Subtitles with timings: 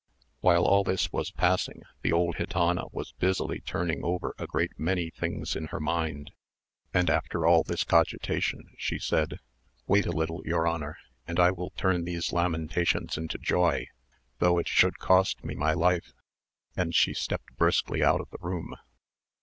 [0.39, 5.11] While all this was passing, the old gitana was busily turning over a great many
[5.11, 6.31] things in her mind,
[6.91, 9.37] and after all this cogitation, she said,
[9.85, 13.89] "Wait a little, your honour, and I will turn these lamentations into joy,
[14.39, 16.13] though it should cost me my life;"
[16.75, 18.73] and she stepped briskly out of the room.